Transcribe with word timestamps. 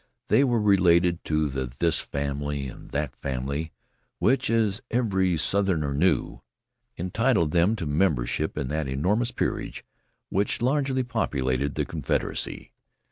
They 0.29 0.43
were 0.43 0.59
related 0.59 1.23
to 1.25 1.47
the 1.47 1.71
This 1.77 1.99
Family 1.99 2.67
and 2.67 2.87
the 2.87 2.91
That 2.93 3.15
Family, 3.17 3.71
which, 4.17 4.49
as 4.49 4.81
every 4.89 5.37
Southerner 5.37 5.93
knew, 5.93 6.41
entitled 6.97 7.51
them 7.51 7.75
to 7.75 7.85
membership 7.85 8.57
in 8.57 8.69
that 8.69 8.87
enormous 8.87 9.29
peerage 9.29 9.85
which 10.29 10.59
largely 10.59 11.03
populated 11.03 11.75
the 11.75 11.85
Confederacy. 11.85 12.71